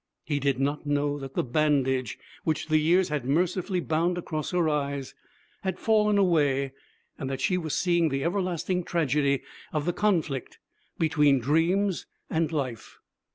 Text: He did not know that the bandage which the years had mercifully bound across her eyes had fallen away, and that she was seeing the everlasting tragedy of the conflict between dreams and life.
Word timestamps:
He 0.25 0.39
did 0.39 0.59
not 0.59 0.83
know 0.87 1.19
that 1.19 1.35
the 1.35 1.43
bandage 1.43 2.17
which 2.43 2.69
the 2.69 2.79
years 2.79 3.09
had 3.09 3.23
mercifully 3.23 3.79
bound 3.79 4.17
across 4.17 4.49
her 4.49 4.67
eyes 4.67 5.13
had 5.61 5.77
fallen 5.77 6.17
away, 6.17 6.73
and 7.19 7.29
that 7.29 7.39
she 7.39 7.55
was 7.55 7.77
seeing 7.77 8.09
the 8.09 8.23
everlasting 8.23 8.83
tragedy 8.83 9.43
of 9.71 9.85
the 9.85 9.93
conflict 9.93 10.57
between 10.97 11.37
dreams 11.37 12.07
and 12.31 12.51
life. 12.51 12.97